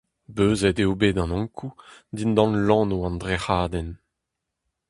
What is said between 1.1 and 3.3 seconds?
an Ankou dindan lanv an